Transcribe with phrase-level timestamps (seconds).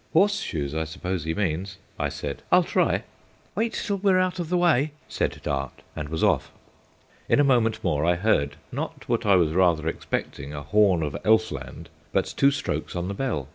[0.13, 2.41] "Horseshoes, I suppose he means," I said.
[2.51, 3.03] "I'll try."
[3.53, 6.49] "Wait till we're out of the way," said Dart, and was off.
[7.29, 11.15] In a moment more I heard not what I was rather expecting, a horn of
[11.23, 13.47] Elf land, but two strokes on the bell.